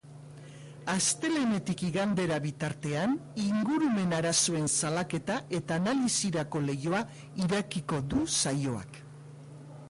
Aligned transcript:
Astelehenetik 0.91 1.83
igandera 1.87 2.39
bitartean, 2.45 3.13
ingurumen-arazoen 3.43 4.65
salaketa 4.81 5.37
eta 5.59 5.79
analisirako 5.83 6.63
leihoa 6.71 7.05
irekiko 7.47 8.01
du 8.15 8.25
saioak. 8.41 9.01